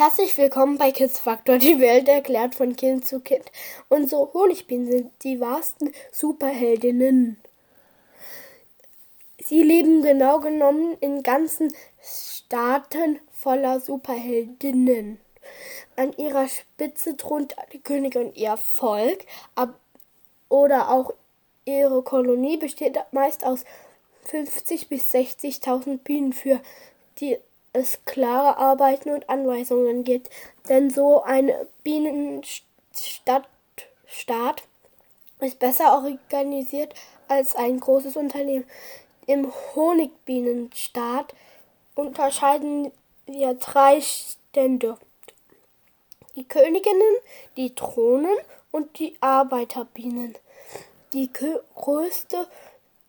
[0.00, 3.44] Herzlich willkommen bei Kids Factor, die Welt erklärt von Kind zu Kind.
[3.90, 7.36] Unsere Honigbienen sind die wahrsten Superheldinnen.
[9.44, 11.70] Sie leben genau genommen in ganzen
[12.02, 15.20] Staaten voller Superheldinnen.
[15.96, 19.78] An ihrer Spitze thront die Königin und ihr Volk, ab
[20.48, 21.12] oder auch
[21.66, 23.64] ihre Kolonie besteht meist aus
[24.24, 26.58] 50 bis 60.000 Bienen, für
[27.18, 27.36] die
[27.72, 30.30] es klare Arbeiten und Anweisungen gibt.
[30.68, 31.52] Denn so ein
[31.82, 33.46] Bienenstaat
[35.40, 36.94] ist besser organisiert
[37.28, 38.64] als ein großes Unternehmen.
[39.26, 41.34] Im Honigbienenstaat
[41.94, 42.90] unterscheiden
[43.26, 44.96] wir drei Stände.
[46.36, 47.16] Die Königinnen,
[47.56, 48.36] die Drohnen
[48.70, 50.34] und die Arbeiterbienen.
[51.12, 51.30] Die
[51.74, 52.46] größte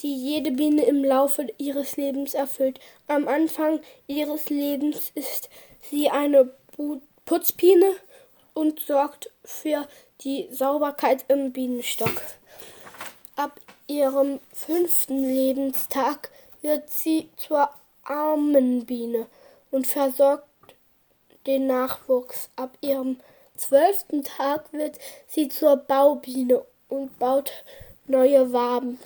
[0.00, 2.80] die jede Biene im Laufe ihres Lebens erfüllt.
[3.06, 5.48] Am Anfang ihres Lebens ist
[5.90, 6.50] sie eine
[7.24, 7.92] Putzbiene
[8.54, 9.86] und sorgt für
[10.22, 12.22] die Sauberkeit im Bienenstock.
[13.36, 16.30] Ab ihrem fünften Lebenstag
[16.60, 17.70] wird sie zur
[18.04, 19.26] armen Biene
[19.70, 20.46] und versorgt
[21.46, 22.50] den Nachwuchs.
[22.56, 23.18] Ab ihrem
[23.56, 24.98] zwölften Tag wird
[25.28, 27.52] sie zur Baubiene und baut
[28.06, 28.98] neue Waben.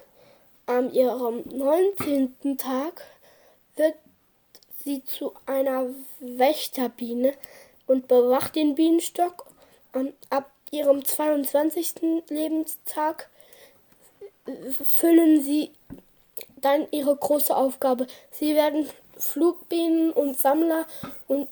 [0.66, 3.04] An ihrem neunzehnten Tag
[3.76, 3.94] wird
[4.84, 5.86] sie zu einer
[6.20, 7.34] Wächterbiene
[7.86, 9.46] und bewacht den Bienenstock.
[10.30, 11.94] Ab ihrem 22.
[12.28, 13.28] Lebenstag
[14.84, 15.70] füllen sie
[16.56, 18.06] dann ihre große Aufgabe.
[18.30, 20.86] Sie werden Flugbienen und Sammler
[21.28, 21.48] und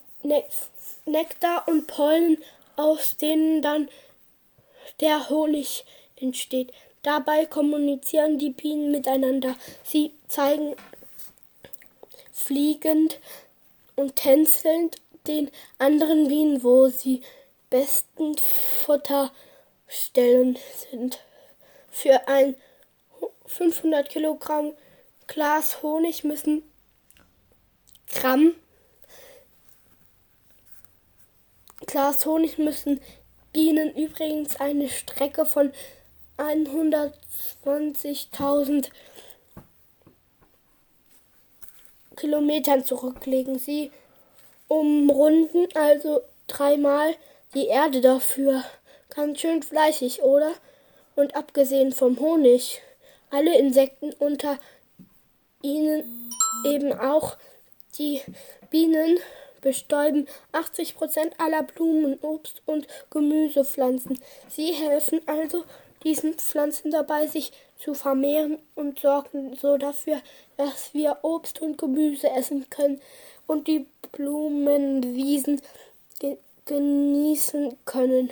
[1.06, 2.38] Nektar und Pollen,
[2.76, 3.88] aus denen dann
[5.00, 5.84] der Honig
[6.16, 6.72] entsteht.
[7.02, 9.56] Dabei kommunizieren die Bienen miteinander.
[9.82, 10.74] Sie zeigen
[12.32, 13.20] fliegend
[13.96, 14.96] und tänzelnd
[15.26, 17.22] den anderen Bienen, wo sie
[17.70, 18.36] besten
[18.84, 20.58] Futterstellen
[20.90, 21.18] sind.
[21.90, 22.54] Für ein
[23.46, 24.72] 500 Kilogramm
[25.26, 26.62] Glas Honig müssen
[28.12, 28.54] Gramm
[31.94, 33.00] Glas Honig müssen
[33.52, 35.72] Bienen übrigens eine Strecke von
[36.38, 38.88] 120.000
[42.16, 43.60] Kilometern zurücklegen.
[43.60, 43.92] Sie
[44.66, 47.14] umrunden also dreimal
[47.54, 48.64] die Erde dafür.
[49.10, 50.52] Ganz schön fleißig, oder?
[51.14, 52.82] Und abgesehen vom Honig,
[53.30, 54.58] alle Insekten unter
[55.62, 56.28] ihnen
[56.66, 57.36] eben auch
[57.98, 58.20] die
[58.70, 59.20] Bienen
[59.64, 64.20] bestäuben 80 Prozent aller Blumen, Obst und Gemüsepflanzen.
[64.48, 65.64] Sie helfen also
[66.04, 70.20] diesen Pflanzen dabei, sich zu vermehren und sorgen so dafür,
[70.58, 73.00] dass wir Obst und Gemüse essen können
[73.46, 75.60] und die Blumenwiesen
[76.20, 76.36] ge
[76.66, 78.30] genießen können.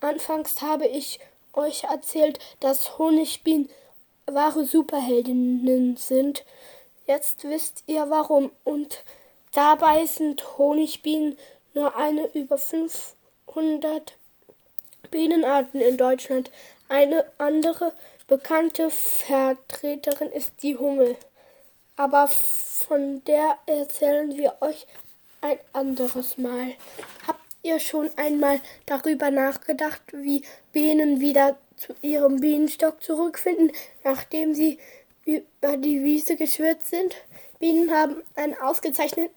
[0.00, 1.20] Anfangs habe ich
[1.52, 3.68] euch erzählt, dass Honigbienen
[4.26, 6.44] wahre Superheldinnen sind.
[7.06, 9.04] Jetzt wisst ihr warum und
[9.52, 11.38] Dabei sind Honigbienen
[11.74, 14.16] nur eine über 500
[15.10, 16.50] Bienenarten in Deutschland.
[16.88, 17.92] Eine andere
[18.26, 21.16] bekannte Vertreterin ist die Hummel.
[21.96, 24.86] Aber von der erzählen wir euch
[25.40, 26.74] ein anderes Mal.
[27.26, 30.42] Habt ihr schon einmal darüber nachgedacht, wie
[30.72, 33.72] Bienen wieder zu ihrem Bienenstock zurückfinden,
[34.04, 34.78] nachdem sie
[35.24, 37.14] über die Wiese geschwirrt sind?
[37.58, 39.32] Bienen haben einen ausgezeichneten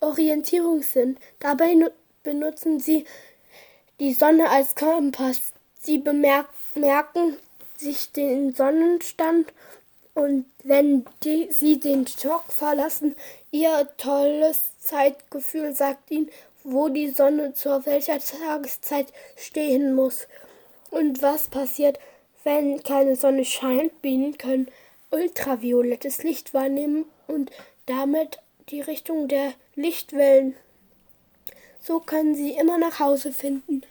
[0.00, 1.16] Orientierungssinn.
[1.40, 1.74] Dabei
[2.22, 3.04] benutzen sie
[3.98, 5.52] die Sonne als Kompass.
[5.78, 7.36] Sie bemerken
[7.76, 9.52] sich den Sonnenstand
[10.16, 13.14] Und wenn die, sie den Schock verlassen,
[13.50, 16.30] ihr tolles Zeitgefühl sagt ihnen,
[16.64, 20.26] wo die Sonne zu welcher Tageszeit stehen muss.
[20.90, 21.98] Und was passiert,
[22.44, 24.00] wenn keine Sonne scheint?
[24.00, 24.68] Bienen können
[25.16, 27.50] ultraviolettes Licht wahrnehmen und
[27.86, 30.54] damit die Richtung der Lichtwellen.
[31.80, 33.82] So können sie immer nach Hause finden.